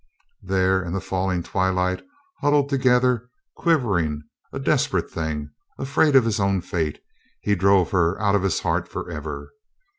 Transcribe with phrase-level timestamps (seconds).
[0.51, 2.03] There in the falling twilight,
[2.39, 6.99] huddled together, quivering, a desperate thing, afraid of his own fate,
[7.41, 9.51] he drove her out of his heart for ever.